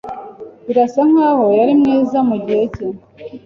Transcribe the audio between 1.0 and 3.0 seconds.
nkaho yari mwiza mugihe cye.